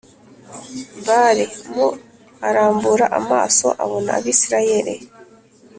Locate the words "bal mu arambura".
1.05-3.05